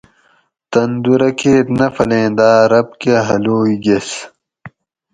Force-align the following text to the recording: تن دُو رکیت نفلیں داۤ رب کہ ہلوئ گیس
تن 0.71 0.89
دُو 1.03 1.13
رکیت 1.21 1.67
نفلیں 1.79 2.27
داۤ 2.37 2.59
رب 2.71 2.87
کہ 3.01 3.13
ہلوئ 3.27 3.71
گیس 3.83 4.09